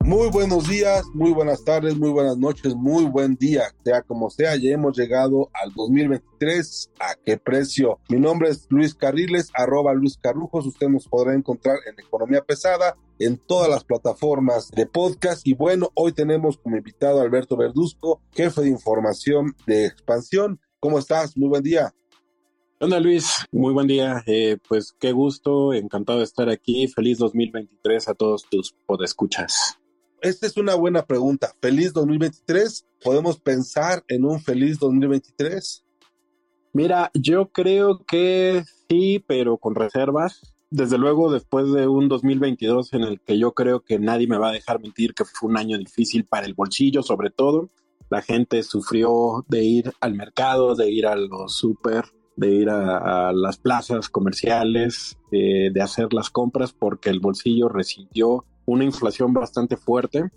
[0.00, 4.54] Muy buenos días, muy buenas tardes, muy buenas noches, muy buen día, sea como sea,
[4.54, 6.90] ya hemos llegado al 2023.
[7.00, 7.98] ¿A qué precio?
[8.08, 10.66] Mi nombre es Luis Carriles, arroba Luis Carrujos.
[10.66, 15.44] Usted nos podrá encontrar en Economía Pesada, en todas las plataformas de podcast.
[15.46, 20.60] Y bueno, hoy tenemos como invitado a Alberto Verduzco, jefe de información de Expansión.
[20.80, 21.36] ¿Cómo estás?
[21.36, 21.92] Muy buen día.
[22.78, 24.24] Hola Luis, muy buen día.
[24.26, 26.88] Eh, pues qué gusto, encantado de estar aquí.
[26.88, 29.78] Feliz 2023 a todos tus podescuchas.
[30.22, 31.52] Esta es una buena pregunta.
[31.60, 32.86] ¿Feliz 2023?
[33.04, 35.84] ¿Podemos pensar en un feliz 2023?
[36.72, 40.54] Mira, yo creo que sí, pero con reservas.
[40.70, 44.48] Desde luego, después de un 2022 en el que yo creo que nadie me va
[44.48, 47.68] a dejar mentir que fue un año difícil para el bolsillo, sobre todo.
[48.10, 52.04] La gente sufrió de ir al mercado, de ir a los súper,
[52.36, 58.44] de ir a, las plazas comerciales, eh, de hacer las compras porque el bolsillo resintió
[58.66, 60.30] una inflación bastante fuerte.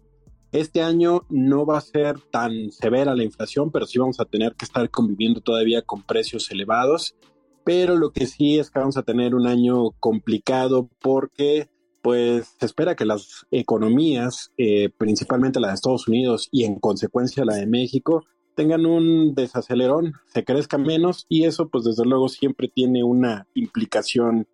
[0.51, 4.53] Este año no va a ser tan severa la inflación, pero sí vamos a tener
[4.53, 7.15] que estar conviviendo todavía con precios elevados.
[7.63, 11.69] Pero lo que sí es que vamos a tener un año complicado porque
[12.03, 17.45] pues se espera que las economías, eh, principalmente la de Estados Unidos y en consecuencia
[17.45, 22.67] la de México, tengan un desacelerón, se crezca menos y eso pues desde luego siempre
[22.67, 24.47] tiene una implicación.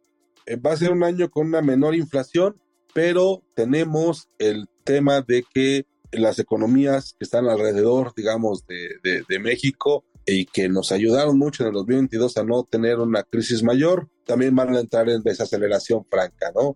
[0.46, 2.56] Eh, va a ser un año con una menor inflación,
[2.94, 9.40] pero tenemos el tema de que las economías que están alrededor, digamos, de, de, de,
[9.40, 14.08] México y que nos ayudaron mucho en el 2022 a no tener una crisis mayor,
[14.26, 16.76] también van a entrar en desaceleración franca, ¿no?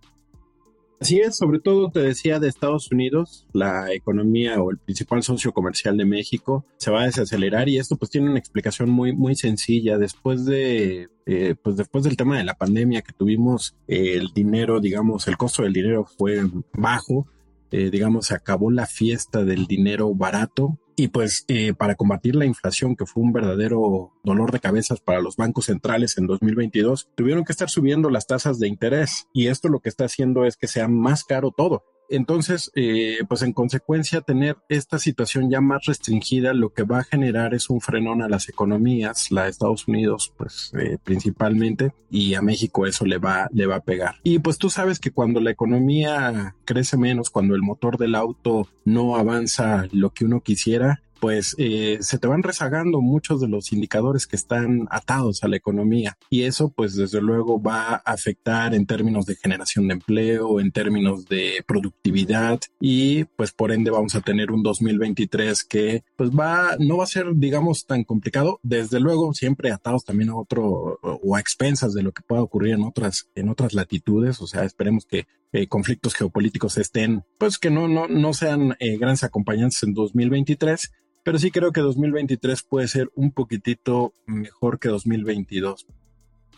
[1.03, 5.51] Así es, sobre todo te decía de Estados Unidos, la economía o el principal socio
[5.51, 9.35] comercial de México se va a desacelerar y esto pues tiene una explicación muy muy
[9.35, 9.97] sencilla.
[9.97, 15.27] Después de eh, pues después del tema de la pandemia que tuvimos el dinero, digamos,
[15.27, 17.27] el costo del dinero fue bajo,
[17.71, 22.45] eh, digamos, se acabó la fiesta del dinero barato y pues eh, para combatir la
[22.45, 27.43] inflación, que fue un verdadero dolor de cabezas para los bancos centrales en 2022, tuvieron
[27.43, 30.67] que estar subiendo las tasas de interés y esto lo que está haciendo es que
[30.67, 31.83] sea más caro todo.
[32.09, 37.03] Entonces, eh, pues en consecuencia, tener esta situación ya más restringida lo que va a
[37.03, 42.33] generar es un frenón a las economías, la de Estados Unidos, pues eh, principalmente, y
[42.33, 44.15] a México eso le va, le va a pegar.
[44.23, 48.67] Y pues tú sabes que cuando la economía crece menos, cuando el motor del auto
[48.85, 53.71] no avanza lo que uno quisiera, pues eh, se te van rezagando muchos de los
[53.71, 56.17] indicadores que están atados a la economía.
[56.29, 60.73] Y eso pues desde luego va a afectar en términos de generación de empleo, en
[60.73, 62.59] términos de productividad.
[62.77, 67.07] Y pues por ende vamos a tener un 2023 que pues va, no va a
[67.07, 72.03] ser digamos tan complicado, desde luego siempre atados también a otro o a expensas de
[72.03, 76.15] lo que pueda ocurrir en otras, en otras latitudes, o sea, esperemos que eh, conflictos
[76.15, 80.91] geopolíticos estén, pues que no, no, no sean eh, grandes acompañantes en 2023,
[81.23, 85.87] pero sí creo que 2023 puede ser un poquitito mejor que 2022.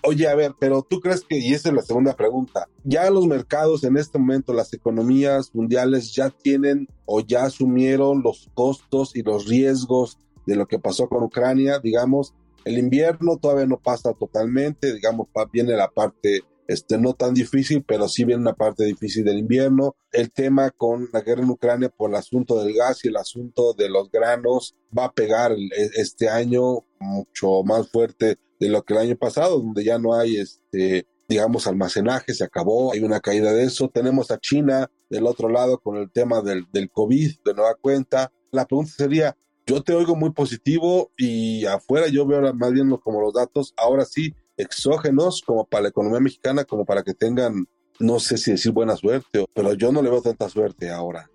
[0.03, 3.25] Oye, a ver, pero tú crees que, y esa es la segunda pregunta, ya los
[3.25, 9.23] mercados en este momento, las economías mundiales ya tienen o ya asumieron los costos y
[9.23, 14.93] los riesgos de lo que pasó con Ucrania, digamos, el invierno todavía no pasa totalmente,
[14.93, 19.39] digamos, viene la parte este, no tan difícil, pero sí viene una parte difícil del
[19.39, 19.95] invierno.
[20.11, 23.73] El tema con la guerra en Ucrania por el asunto del gas y el asunto
[23.73, 25.55] de los granos va a pegar
[25.95, 30.37] este año mucho más fuerte de lo que el año pasado, donde ya no hay
[30.37, 33.89] este, digamos, almacenaje, se acabó, hay una caída de eso.
[33.89, 38.31] Tenemos a China del otro lado con el tema del, del COVID de nueva cuenta.
[38.51, 39.35] La pregunta sería,
[39.65, 44.05] yo te oigo muy positivo y afuera yo veo más bien como los datos, ahora
[44.05, 47.65] sí, exógenos como para la economía mexicana, como para que tengan,
[47.99, 51.29] no sé si decir buena suerte, pero yo no le veo tanta suerte ahora.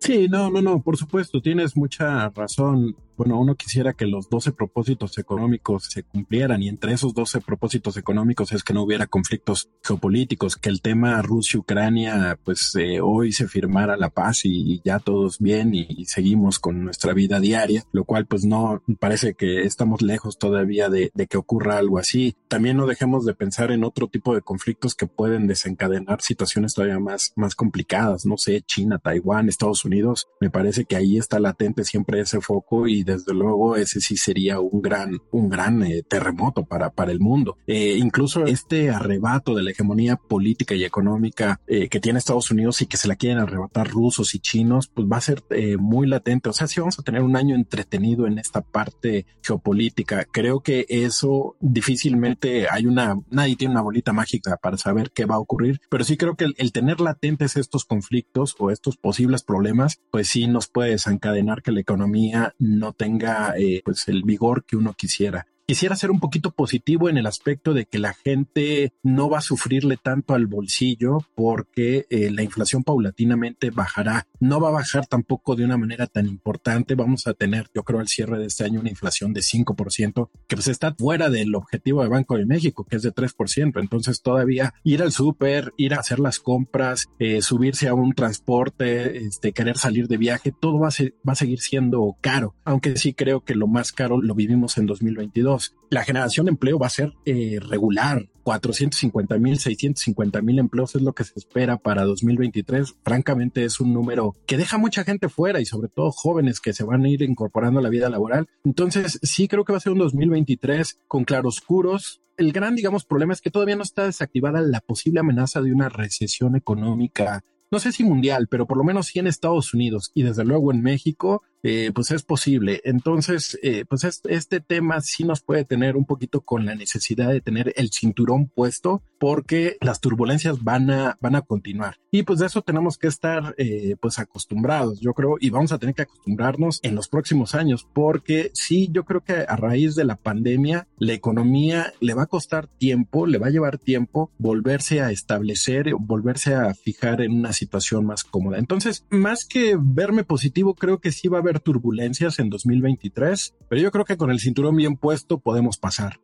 [0.00, 2.94] Sí, no, no, no, por supuesto, tienes mucha razón.
[3.16, 7.96] Bueno, uno quisiera que los 12 propósitos económicos se cumplieran y entre esos 12 propósitos
[7.96, 13.48] económicos es que no hubiera conflictos geopolíticos, que el tema Rusia-Ucrania, pues eh, hoy se
[13.48, 18.26] firmara la paz y, ya todos bien y, seguimos con nuestra vida diaria, lo cual
[18.26, 22.36] pues no parece que estamos lejos todavía de, de que ocurra algo así.
[22.48, 26.98] También no dejemos de pensar en otro tipo de conflictos que pueden desencadenar situaciones todavía
[26.98, 31.84] más, más complicadas, no sé, China, Taiwán, Estados Unidos, me parece que ahí está latente
[31.84, 36.64] siempre ese foco y desde luego ese sí sería un gran, un gran eh, terremoto
[36.64, 37.58] para, para el mundo.
[37.66, 42.82] Eh, incluso este arrebato de la hegemonía política y económica eh, que tiene Estados Unidos
[42.82, 45.42] y que se la quieren arrebatar rusos y chinos, pues va a ser
[45.78, 46.48] muy latente.
[46.48, 50.24] O sea, si vamos a tener un año entretenido en esta parte geopolítica.
[50.24, 55.36] Creo que eso difícilmente hay una, nadie tiene una bolita mágica para saber qué va
[55.36, 60.00] a ocurrir, pero sí creo que el, tener latentes estos conflictos o estos posibles problemas,
[60.10, 64.76] pues sí nos puede desencadenar que la economía no tenga eh, pues el vigor que
[64.76, 65.46] uno quisiera.
[65.66, 69.40] Quisiera ser un poquito positivo en el aspecto de que la gente no va a
[69.40, 74.26] sufrirle tanto al bolsillo porque eh, la inflación paulatinamente bajará.
[74.40, 76.94] No va a bajar tampoco de una manera tan importante.
[76.96, 80.54] Vamos a tener, yo creo, al cierre de este año una inflación de 5%, que
[80.54, 83.80] pues está fuera del objetivo de Banco de México, que es de 3%.
[83.80, 89.16] Entonces todavía ir al súper, ir a hacer las compras, eh, subirse a un transporte,
[89.16, 92.54] este, querer salir de viaje, todo va a, va a seguir siendo caro.
[92.66, 95.53] Aunque sí creo que lo más caro lo vivimos en 2022
[95.90, 98.28] la generación de empleo va a ser eh, regular.
[98.42, 102.96] 450 mil, 650 mil empleos es lo que se espera para 2023.
[103.02, 106.84] Francamente es un número que deja mucha gente fuera y sobre todo jóvenes que se
[106.84, 108.46] van a ir incorporando a la vida laboral.
[108.64, 112.20] Entonces sí creo que va a ser un 2023 con claroscuros.
[112.36, 115.88] El gran, digamos, problema es que todavía no está desactivada la posible amenaza de una
[115.88, 117.42] recesión económica
[117.74, 120.70] no sé si mundial, pero por lo menos sí en Estados Unidos y desde luego
[120.70, 122.82] en México, eh, pues es posible.
[122.84, 127.40] Entonces, eh, pues este, tema sí nos puede tener un poquito con la necesidad de
[127.40, 131.96] tener el cinturón puesto porque las turbulencias van a, van a continuar.
[132.10, 135.78] Y pues de eso tenemos que estar eh, pues acostumbrados, yo creo, y vamos a
[135.78, 140.04] tener que acostumbrarnos en los próximos años porque sí, yo creo que a raíz de
[140.04, 145.00] la pandemia, la economía le va a costar tiempo, le va a llevar tiempo volverse
[145.00, 148.58] a establecer, volverse a fijar en una situación más cómoda.
[148.58, 153.82] Entonces, más que verme positivo, creo que sí va a haber turbulencias en 2023, pero
[153.82, 156.20] yo creo que con el cinturón bien puesto podemos pasar.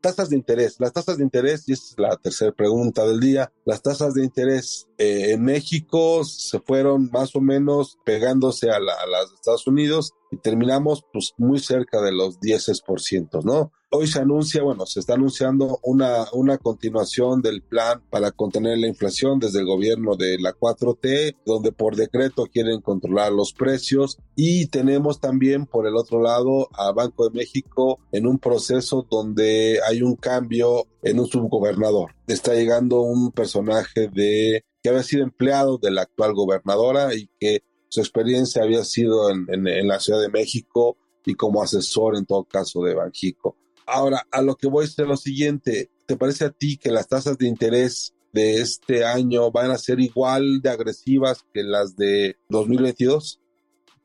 [0.00, 0.76] Tasas de interés.
[0.78, 4.86] Las tasas de interés, y es la tercera pregunta del día, las tasas de interés
[4.96, 10.36] eh, en México se fueron más o menos pegándose a, las de Estados Unidos y
[10.38, 13.72] terminamos pues muy cerca de los 10%, ¿no?
[13.90, 18.86] Hoy se anuncia, bueno, se está anunciando una, una continuación del plan para contener la
[18.86, 24.66] inflación desde el gobierno de la 4T, donde por decreto quieren controlar los precios y
[24.66, 30.02] tenemos también por el otro lado a Banco de México en un proceso donde hay
[30.02, 32.14] un cambio en un subgobernador.
[32.26, 37.62] Está llegando un personaje de que había sido empleado de la actual gobernadora y que
[37.88, 42.44] su experiencia había sido en, en la Ciudad de México y como asesor en todo
[42.44, 43.56] caso de Banjico.
[43.86, 47.38] Ahora, a lo que voy decir lo siguiente, ¿te parece a ti que las tasas
[47.38, 53.40] de interés de este año van a ser igual de agresivas que las de 2022?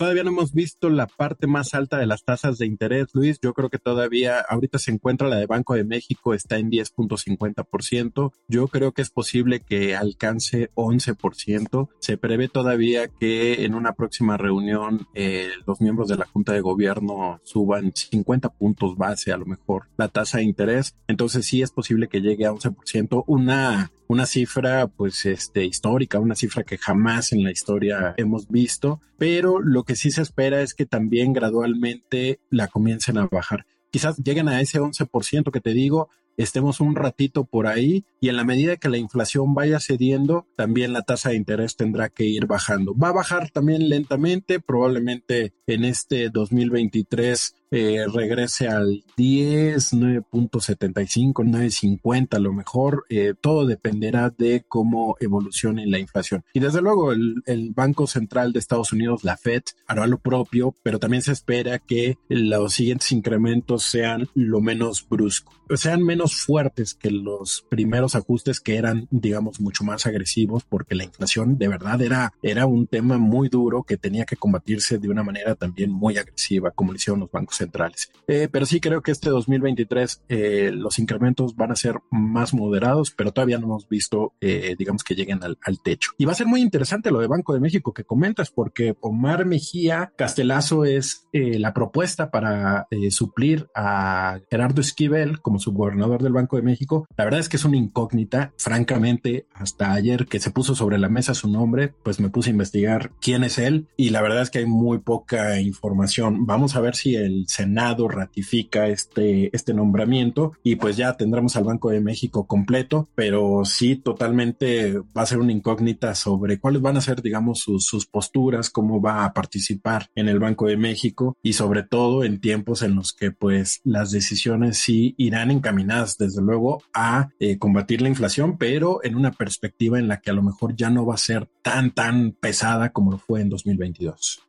[0.04, 3.40] Todavía no hemos visto la parte más alta de las tasas de interés, Luis.
[3.42, 8.34] Yo creo que todavía ahorita se encuentra la de Banco de México, está en 10.50%.
[8.50, 11.88] Yo creo que es posible que alcance 11%.
[12.00, 16.60] Se prevé todavía que en una próxima reunión eh, los miembros de la Junta de
[16.60, 20.98] Gobierno suban 50 puntos base a lo mejor la tasa de interés.
[21.08, 23.24] Entonces sí es posible que llegue a 11%.
[23.26, 29.02] Una una cifra pues este histórica, una cifra que jamás en la historia hemos visto,
[29.18, 33.66] pero lo que sí se espera es que también gradualmente la comiencen a bajar.
[33.92, 38.38] Quizás lleguen a ese 11% que te digo, estemos un ratito por ahí y en
[38.38, 42.46] la medida que la inflación vaya cediendo, también la tasa de interés tendrá que ir
[42.48, 42.96] bajando.
[42.96, 52.36] Va a bajar también lentamente, probablemente en este 2023 eh, regrese al 10, 9.75, 9.50
[52.36, 53.04] a lo mejor.
[53.10, 56.44] Eh, todo dependerá de cómo evolucione la inflación.
[56.54, 61.00] Y desde luego el, Banco Central de Estados Unidos, la Fed, hará lo propio, pero
[61.00, 67.10] también se espera que los siguientes incrementos sean lo menos bruscos, sean menos fuertes que
[67.10, 72.34] los primeros ajustes que eran, digamos, mucho más agresivos, porque la inflación de verdad era,
[72.44, 76.70] era un tema muy duro que tenía que combatirse de una manera también muy agresiva,
[76.70, 78.12] como lo hicieron los bancos centrales.
[78.28, 83.12] Eh, pero sí creo que este 2023 eh, los incrementos van a ser más moderados,
[83.12, 86.12] pero todavía no hemos visto, eh, digamos, que lleguen al, al, techo.
[86.18, 89.46] Y va a ser muy interesante lo de Banco de México que comentas, porque Omar
[89.46, 96.62] Mejía Castelazo es la propuesta para suplir a Gerardo Esquivel como subgobernador del Banco de
[96.62, 97.08] México.
[97.18, 101.10] La verdad es que es una incógnita, francamente, hasta ayer que se puso sobre la
[101.10, 104.50] mesa su nombre, pues me puse a investigar quién es él y la verdad es
[104.50, 106.46] que hay muy poca información.
[106.46, 111.64] Vamos a ver si el Senado ratifica este, este nombramiento y pues ya tendremos al
[111.64, 116.98] Banco de México completo, pero sí totalmente va a ser una incógnita sobre cuáles van
[116.98, 121.38] a ser, digamos, sus, sus posturas, cómo va a participar en el Banco de México
[121.42, 126.42] y sobre todo en tiempos en los que pues las decisiones sí irán encaminadas desde
[126.42, 130.44] luego a eh, combatir la inflación, pero en una perspectiva en la que a lo
[130.44, 134.42] mejor ya no va a ser tan, tan pesada como lo fue en 2022.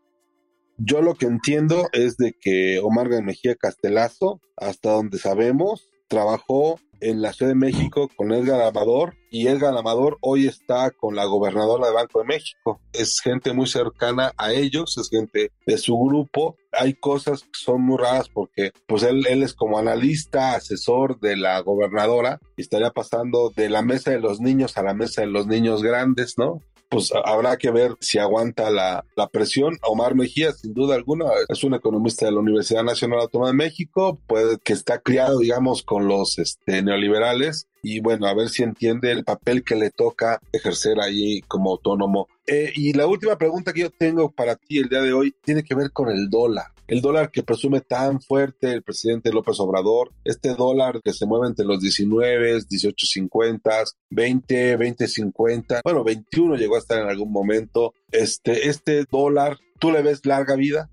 [0.77, 7.23] Yo lo que entiendo es de que Omar Mejía Castelazo, hasta donde sabemos, trabajó en
[7.23, 11.87] la Ciudad de México con Edgar Amador y Edgar Amador hoy está con la gobernadora
[11.87, 12.81] de Banco de México.
[12.93, 16.57] Es gente muy cercana a ellos, es gente de su grupo.
[16.73, 21.37] Hay cosas que son muy raras porque pues él, él es como analista, asesor de
[21.37, 25.29] la gobernadora y estaría pasando de la mesa de los niños a la mesa de
[25.29, 26.61] los niños grandes, ¿no?
[26.95, 29.77] Pues habrá que ver si aguanta la, la, presión.
[29.83, 34.21] Omar Mejía, sin duda alguna, es un economista de la Universidad Nacional Autónoma de México,
[34.29, 39.11] puede que está criado, digamos, con los este, neoliberales y bueno, a ver si entiende
[39.11, 42.29] el papel que le toca ejercer ahí como autónomo.
[42.47, 45.65] Eh, y la última pregunta que yo tengo para ti el día de hoy tiene
[45.65, 50.13] que ver con el dólar el dólar que presume tan fuerte el presidente López Obrador,
[50.25, 56.79] este dólar que se mueve entre los 19, 18.50, 20, 20.50, bueno, 21 llegó a
[56.79, 57.95] estar en algún momento.
[58.11, 60.91] Este, este dólar, ¿tú le ves larga vida?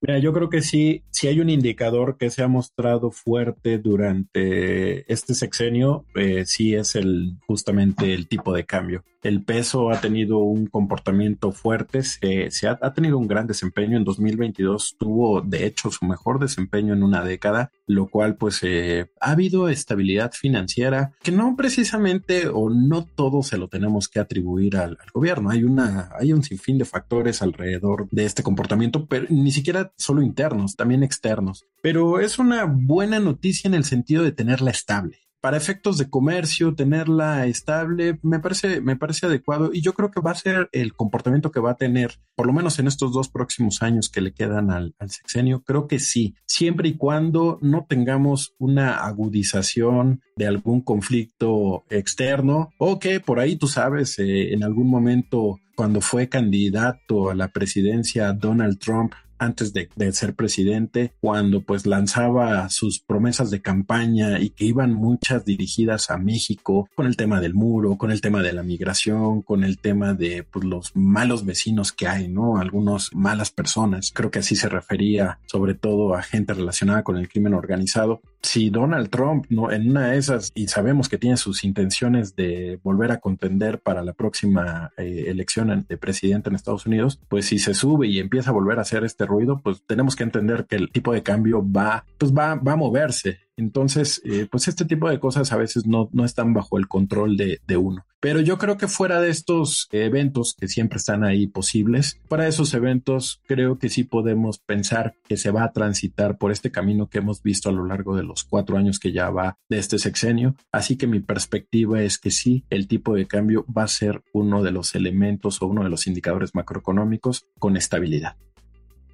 [0.00, 5.10] Mira, yo creo que sí, si hay un indicador que se ha mostrado fuerte durante
[5.12, 9.04] este sexenio, eh, sí es el justamente el tipo de cambio.
[9.22, 13.96] El peso ha tenido un comportamiento fuerte, se, ha, tenido un gran desempeño.
[13.96, 19.10] En 2022 tuvo, de hecho, su mejor desempeño en una década, lo cual pues eh,
[19.20, 24.76] ha habido estabilidad financiera que no precisamente o no todo se lo tenemos que atribuir
[24.76, 25.50] al, al gobierno.
[25.50, 30.22] Hay una, hay un sinfín de factores alrededor de este comportamiento, pero ni siquiera solo
[30.22, 31.64] internos, también externos.
[31.80, 35.18] Pero es una buena noticia en el sentido de tenerla estable.
[35.42, 40.20] Para efectos de comercio, tenerla estable me parece, me parece adecuado y yo creo que
[40.20, 43.28] va a ser el comportamiento que va a tener, por lo menos en estos dos
[43.28, 45.64] próximos años que le quedan al, sexenio.
[45.64, 53.00] Creo que sí, siempre y cuando no tengamos una agudización de algún conflicto externo o
[53.00, 58.32] que por ahí tú sabes, eh, en algún momento cuando fue candidato a la presidencia
[58.32, 64.64] Donald Trump antes de, ser presidente, cuando pues lanzaba sus promesas de campaña y que
[64.64, 68.62] iban muchas dirigidas a México con el tema del muro, con el tema de la
[68.62, 72.58] migración, con el tema de pues, los malos vecinos que hay, ¿no?
[72.58, 74.12] Algunos malas personas.
[74.14, 78.20] Creo que así se refería sobre todo a gente relacionada con el crimen organizado.
[78.42, 79.70] Si Donald Trump, ¿no?
[79.70, 84.02] En una de esas, y sabemos que tiene sus intenciones de volver a contender para
[84.02, 88.50] la próxima eh, elección de presidente en Estados Unidos, pues si se sube y empieza
[88.50, 91.64] a volver a hacer este ruido, pues tenemos que entender que el tipo de cambio
[91.64, 93.38] va, pues va, va a moverse.
[93.56, 97.36] Entonces, eh, pues este tipo de cosas a veces no, no están bajo el control
[97.36, 98.04] de, de, uno.
[98.22, 102.72] Pero yo creo que fuera de estos eventos que siempre están ahí posibles, para esos
[102.72, 107.18] eventos creo que sí podemos pensar que se va a transitar por este camino que
[107.18, 110.54] hemos visto a lo largo de los cuatro años que ya va de este sexenio.
[110.70, 114.62] Así que mi perspectiva es que sí, el tipo de cambio va a ser uno
[114.62, 118.36] de los elementos o uno de los indicadores macroeconómicos con estabilidad.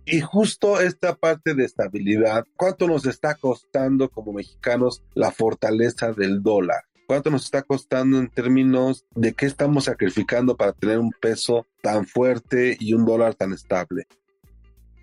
[0.05, 6.43] Y justo esta parte de estabilidad, ¿cuánto nos está costando como mexicanos la fortaleza del
[6.43, 6.88] dólar?
[7.09, 12.07] ¿Cuánto nos está costando en términos de qué estamos sacrificando para tener un peso tan
[12.07, 14.07] fuerte y un dólar tan estable?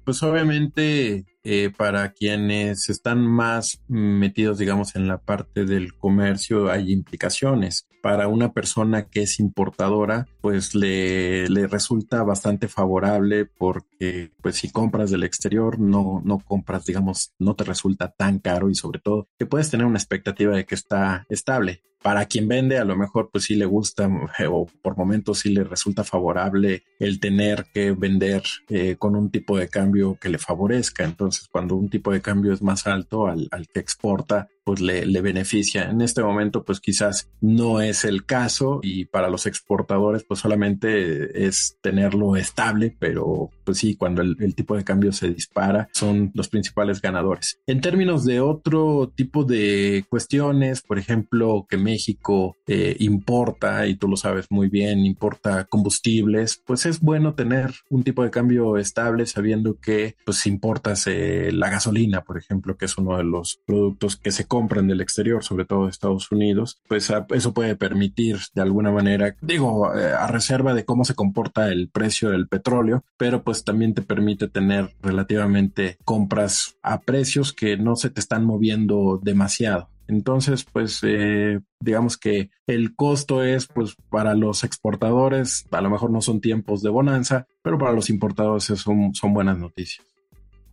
[0.06, 6.92] Pues obviamente eh, para quienes están más metidos, digamos, en la parte del comercio hay
[6.92, 7.88] implicaciones.
[8.02, 14.72] Para una persona que es importadora, pues le, le resulta bastante favorable porque, pues si
[14.72, 19.28] compras del exterior, no, no compras, digamos, no te resulta tan caro y sobre todo
[19.38, 23.32] que puedes tener una expectativa de que está estable para quien vende, a lo mejor
[23.32, 24.08] pues sí le gusta
[24.52, 29.58] o por momentos sí le resulta favorable el tener que vender eh, con un tipo
[29.58, 31.04] de cambio que le favorezca.
[31.04, 35.22] Entonces, cuando un tipo de cambio es más alto al, que exporta, pues le, le
[35.22, 35.90] beneficia.
[35.90, 41.46] En este momento, pues quizás no es el caso y para los exportadores, pues solamente
[41.46, 46.50] es tenerlo estable, pero pues sí, cuando el, tipo de cambio se dispara, son los
[46.50, 47.60] principales ganadores.
[47.68, 54.08] En términos de otro tipo de cuestiones, por ejemplo, que México eh, importa, y tú
[54.08, 59.26] lo sabes muy bien, importa combustibles, pues es bueno tener un tipo de cambio estable
[59.26, 64.16] sabiendo que pues importas eh, la gasolina, por ejemplo, que es uno de los productos
[64.16, 68.62] que se compran del exterior, sobre todo de Estados Unidos, pues eso puede permitir de
[68.62, 73.44] alguna manera, digo, eh, a reserva de cómo se comporta el precio del petróleo, pero
[73.44, 79.20] pues también te permite tener relativamente compras a precios que no se te están moviendo
[79.22, 79.90] demasiado.
[80.08, 86.12] Entonces, pues eh, digamos que el costo es, pues para los exportadores, a lo mejor
[86.12, 90.15] no son tiempos de bonanza, pero para los importadores son, son buenas noticias.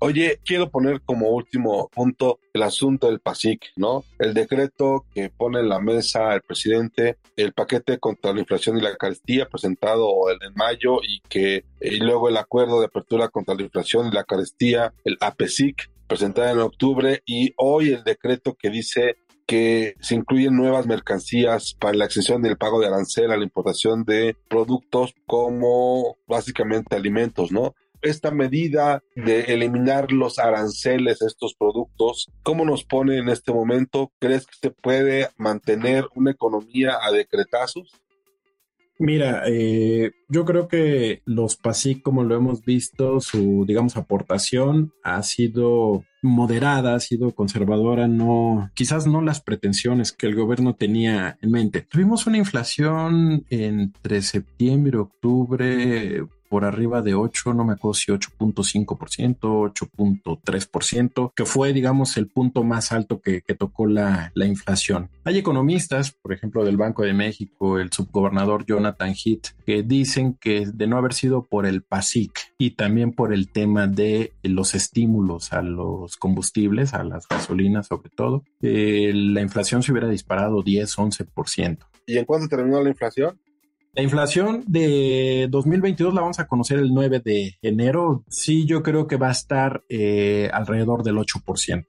[0.04, 4.02] Oye, quiero poner como último punto el asunto del PASIC, ¿no?
[4.18, 8.80] El decreto que pone en la mesa el presidente, el paquete contra la inflación y
[8.80, 13.62] la carestía presentado en mayo y que y luego el acuerdo de apertura contra la
[13.62, 19.18] inflación y la carestía, el APESIC, presentado en octubre y hoy el decreto que dice
[19.47, 24.02] que se incluyen nuevas mercancías para la exención del pago de arancel a la importación
[24.02, 27.75] de productos como básicamente alimentos, ¿no?
[28.02, 34.12] Esta medida de eliminar los aranceles a estos productos, ¿cómo nos pone en este momento?
[34.18, 38.02] ¿Crees que se puede mantener una economía a decretazos?
[38.99, 45.21] Mira, eh, yo creo que los PASIC, como lo hemos visto, su, digamos, aportación ha
[45.25, 51.50] sido moderada, ha sido conservadora, no, quizás no las pretensiones que el gobierno tenía en
[51.50, 51.80] mente.
[51.80, 58.12] Tuvimos una inflación entre septiembre y octubre por arriba de 8, no me acuerdo si
[58.12, 65.09] 8.5%, 8.3%, que fue, digamos, el punto más alto que, tocó la, la, inflación.
[65.25, 70.66] Hay economistas, por ejemplo, del Banco de México, el subgobernador Jonathan Heath, que dicen que
[70.66, 75.54] de no haber sido por el PASIC y también por el tema de los estímulos
[75.54, 80.99] a los combustibles, a las gasolinas sobre todo, eh, la inflación se hubiera disparado 10,
[80.99, 81.78] 11%.
[82.06, 83.40] ¿Y en cuándo terminó la inflación?
[83.94, 88.25] La inflación de 2022 la vamos a conocer el 9 de enero.
[88.26, 91.84] Sí, yo creo que va a estar eh, alrededor del 8%.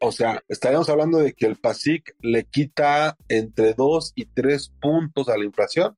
[0.00, 5.28] O sea, estaríamos hablando de que el PASIC le quita entre 2 y 3 puntos
[5.28, 5.96] a la inflación.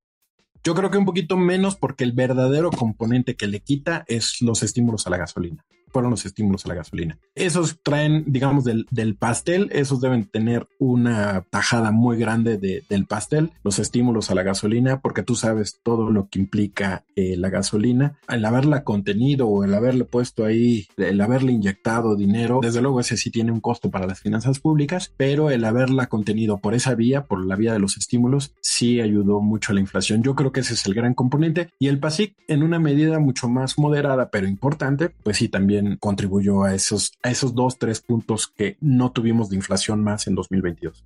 [0.64, 4.62] Yo creo que un poquito menos porque el verdadero componente que le quita es los
[4.62, 7.18] estímulos a la gasolina fueron los estímulos a la gasolina.
[7.34, 13.52] Esos traen, digamos, del, del pastel, esos deben tener una tajada muy grande del pastel,
[13.62, 18.18] los estímulos a la gasolina, porque tú sabes todo lo que implica eh, la gasolina.
[18.28, 23.16] El haberla contenido o el haberle puesto ahí, el haberle inyectado dinero, desde luego ese
[23.16, 27.24] sí tiene un costo para las finanzas públicas, pero el haberla contenido por esa vía,
[27.24, 30.22] por la vía de los estímulos, sí ayudó mucho a la inflación.
[30.22, 33.48] Yo creo que ese es el gran componente y el PASIC en una medida mucho
[33.48, 38.46] más moderada, pero importante, pues sí también contribuyó a esos, a esos dos, tres puntos
[38.48, 41.04] que no tuvimos de inflación más en 2022.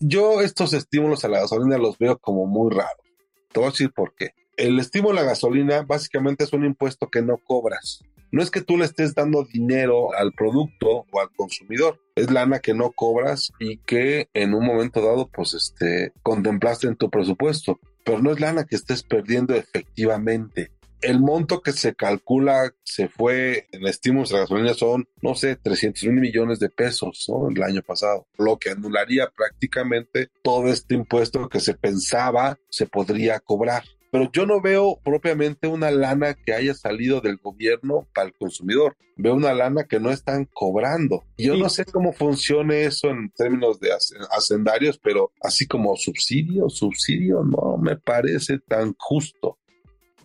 [0.00, 3.06] Yo estos estímulos a la gasolina los veo como muy raros.
[3.52, 4.30] Te voy a decir por qué.
[4.56, 8.02] El estímulo a la gasolina básicamente es un impuesto que no cobras.
[8.32, 12.60] No es que tú le estés dando dinero al producto o al consumidor, es lana
[12.60, 17.78] que no cobras y que en un momento dado pues este contemplaste en tu presupuesto,
[18.04, 20.70] pero no es lana que estés perdiendo efectivamente
[21.02, 25.56] el monto que se calcula se fue en estímulos de la gasolina son, no sé,
[25.56, 27.48] 300 mil millones de pesos ¿no?
[27.48, 33.40] el año pasado, lo que anularía prácticamente todo este impuesto que se pensaba se podría
[33.40, 33.84] cobrar.
[34.12, 38.94] Pero yo no veo propiamente una lana que haya salido del gobierno para el consumidor.
[39.16, 41.24] Veo una lana que no están cobrando.
[41.38, 43.88] Yo no sé cómo funcione eso en términos de
[44.30, 49.58] hacendarios, pero así como subsidio, subsidio, no me parece tan justo.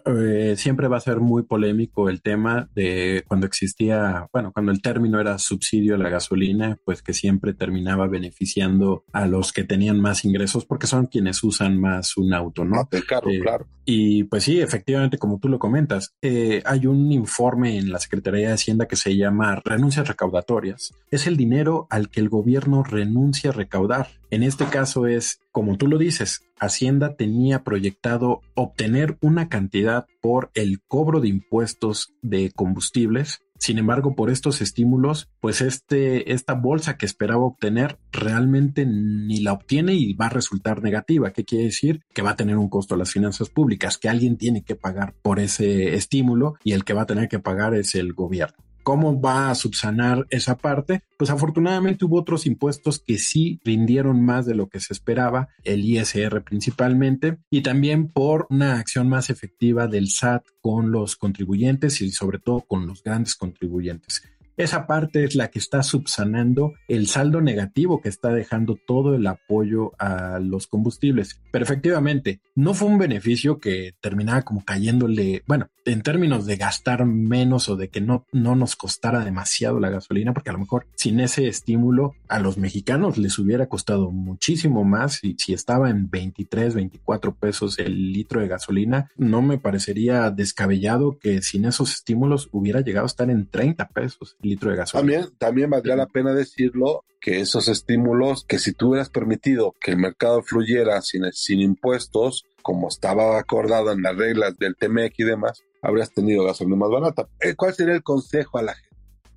[0.07, 4.81] Eh, siempre va a ser muy polémico el tema de cuando existía, bueno, cuando el
[4.81, 9.99] término era subsidio a la gasolina, pues que siempre terminaba beneficiando a los que tenían
[9.99, 12.87] más ingresos porque son quienes usan más un auto, ¿no?
[13.07, 13.67] claro, eh, claro.
[13.89, 18.49] Y pues sí, efectivamente, como tú lo comentas, eh, hay un informe en la Secretaría
[18.49, 20.93] de Hacienda que se llama renuncias recaudatorias.
[21.09, 24.09] Es el dinero al que el gobierno renuncia a recaudar.
[24.29, 30.51] En este caso es, como tú lo dices, Hacienda tenía proyectado obtener una cantidad por
[30.53, 33.39] el cobro de impuestos de combustibles.
[33.57, 39.53] Sin embargo, por estos estímulos, pues este, esta bolsa que esperaba obtener realmente ni la
[39.53, 41.31] obtiene y va a resultar negativa.
[41.31, 42.03] ¿Qué quiere decir?
[42.13, 45.15] Que va a tener un costo a las finanzas públicas, que alguien tiene que pagar
[45.21, 49.19] por ese estímulo y el que va a tener que pagar es el gobierno ¿Cómo
[49.19, 51.01] va a subsanar esa parte?
[51.17, 55.83] Pues afortunadamente hubo otros impuestos que sí rindieron más de lo que se esperaba, el
[55.83, 62.11] ISR principalmente, y también por una acción más efectiva del SAT con los contribuyentes y
[62.11, 64.23] sobre todo con los grandes contribuyentes.
[64.57, 69.27] Esa parte es la que está subsanando el saldo negativo que está dejando todo el
[69.27, 71.39] apoyo a los combustibles.
[71.51, 77.05] Pero efectivamente, no fue un beneficio que terminaba como cayéndole, bueno, en términos de gastar
[77.05, 80.87] menos o de que no, no nos costara demasiado la gasolina, porque a lo mejor
[80.95, 86.09] sin ese estímulo a los mexicanos les hubiera costado muchísimo más y si estaba en
[86.09, 92.49] 23, 24 pesos el litro de gasolina, no me parecería descabellado que sin esos estímulos
[92.51, 95.13] hubiera llegado a estar en 30 pesos litro de gasolina.
[95.13, 99.91] También, también valdría la pena decirlo que esos estímulos, que si tú hubieras permitido que
[99.91, 105.23] el mercado fluyera sin, sin impuestos, como estaba acordado en las reglas del TMEC y
[105.23, 107.27] demás, habrías tenido gasolina más barata.
[107.39, 108.87] Eh, ¿Cuál sería el consejo a la gente?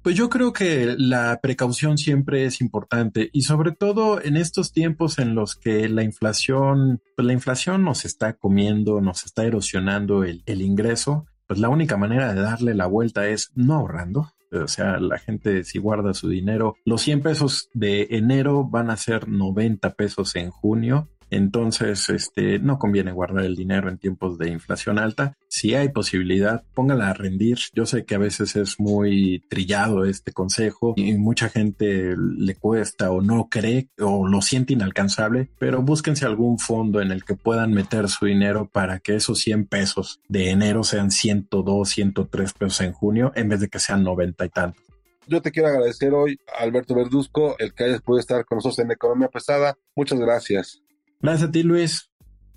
[0.03, 5.19] Pues yo creo que la precaución siempre es importante y sobre todo en estos tiempos
[5.19, 10.43] en los que la inflación, pues la inflación nos está comiendo, nos está erosionando el,
[10.47, 14.99] el ingreso, pues la única manera de darle la vuelta es no ahorrando, o sea,
[14.99, 19.95] la gente si guarda su dinero, los 100 pesos de enero van a ser 90
[19.95, 21.09] pesos en junio.
[21.31, 25.37] Entonces, este, no conviene guardar el dinero en tiempos de inflación alta.
[25.49, 27.59] Si hay posibilidad, póngala a rendir.
[27.73, 33.11] Yo sé que a veces es muy trillado este consejo y mucha gente le cuesta
[33.11, 37.73] o no cree o lo siente inalcanzable, pero búsquense algún fondo en el que puedan
[37.73, 42.93] meter su dinero para que esos 100 pesos de enero sean 102, 103 pesos en
[42.93, 44.91] junio en vez de que sean 90 y tantos
[45.31, 48.91] yo te quiero agradecer hoy, Alberto Verduzco, el que hayas podido estar con nosotros en
[48.91, 49.77] Economía Pesada.
[49.95, 50.83] Muchas gracias.
[51.21, 52.11] Gracias a ti, Luis.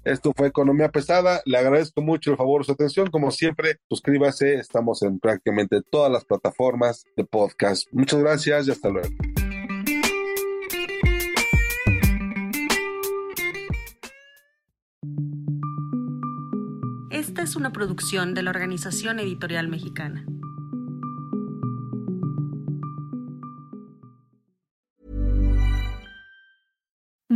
[0.06, 1.42] Esto fue Economía Pesada.
[1.46, 3.10] Le agradezco mucho el favor de su atención.
[3.10, 4.56] Como siempre, suscríbase.
[4.56, 7.88] Estamos en prácticamente todas las plataformas de podcast.
[7.92, 9.10] Muchas gracias y hasta luego.
[17.12, 20.26] Esta es una producción de la Organización Editorial Mexicana.